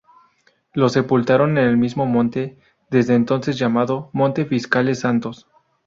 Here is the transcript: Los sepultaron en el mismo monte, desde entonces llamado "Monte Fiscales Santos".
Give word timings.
Los 0.73 0.93
sepultaron 0.93 1.59
en 1.59 1.65
el 1.65 1.77
mismo 1.77 2.07
monte, 2.07 2.57
desde 2.89 3.13
entonces 3.13 3.55
llamado 3.59 4.09
"Monte 4.13 4.45
Fiscales 4.47 4.99
Santos". 5.01 5.47